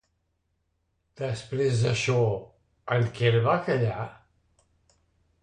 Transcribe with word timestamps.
Després 1.21 1.83
d'això, 1.83 2.17
en 2.97 3.07
Quel 3.21 3.39
va 3.45 3.55
callar? 3.69 4.11